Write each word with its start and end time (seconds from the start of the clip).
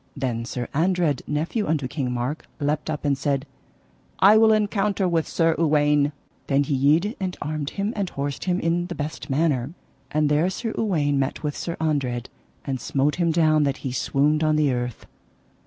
Then 0.17 0.45
Sir 0.45 0.67
Andred, 0.73 1.21
nephew 1.27 1.67
unto 1.67 1.87
King 1.87 2.11
Mark, 2.11 2.47
leapt 2.59 2.89
up 2.89 3.05
and 3.05 3.15
said: 3.15 3.45
I 4.17 4.35
will 4.35 4.51
encounter 4.51 5.07
with 5.07 5.27
Sir 5.27 5.53
Uwaine. 5.59 6.11
Then 6.47 6.63
he 6.63 6.73
yede 6.73 7.15
and 7.19 7.37
armed 7.39 7.69
him 7.77 7.93
and 7.95 8.09
horsed 8.09 8.45
him 8.45 8.59
in 8.59 8.87
the 8.87 8.95
best 8.95 9.29
manner. 9.29 9.75
And 10.09 10.27
there 10.27 10.49
Sir 10.49 10.73
Uwaine 10.75 11.19
met 11.19 11.43
with 11.43 11.55
Sir 11.55 11.77
Andred, 11.79 12.29
and 12.65 12.81
smote 12.81 13.17
him 13.17 13.31
down 13.31 13.61
that 13.61 13.77
he 13.85 13.91
swooned 13.91 14.43
on 14.43 14.55
the 14.55 14.73
earth. 14.73 15.05